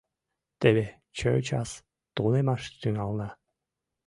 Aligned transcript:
Теве 0.59 0.85
чӧчас 1.17 1.71
тунемаш 2.15 2.63
тӱҥалына. 2.79 3.29